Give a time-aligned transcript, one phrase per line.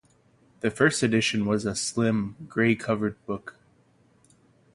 [0.61, 3.55] The first edition was a slim, grey-covered book.